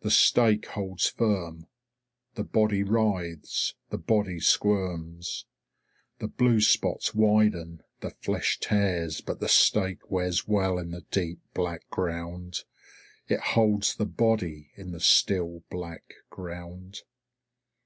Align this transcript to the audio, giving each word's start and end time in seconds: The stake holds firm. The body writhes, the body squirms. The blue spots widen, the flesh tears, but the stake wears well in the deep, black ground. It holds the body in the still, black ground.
The 0.00 0.10
stake 0.10 0.64
holds 0.68 1.06
firm. 1.06 1.66
The 2.34 2.44
body 2.44 2.82
writhes, 2.82 3.74
the 3.90 3.98
body 3.98 4.40
squirms. 4.40 5.44
The 6.18 6.28
blue 6.28 6.62
spots 6.62 7.14
widen, 7.14 7.82
the 8.00 8.12
flesh 8.12 8.58
tears, 8.58 9.20
but 9.20 9.38
the 9.40 9.50
stake 9.50 10.10
wears 10.10 10.48
well 10.48 10.78
in 10.78 10.92
the 10.92 11.04
deep, 11.10 11.40
black 11.52 11.86
ground. 11.90 12.64
It 13.28 13.40
holds 13.52 13.94
the 13.96 14.06
body 14.06 14.70
in 14.76 14.92
the 14.92 15.00
still, 15.00 15.62
black 15.68 16.06
ground. 16.30 17.02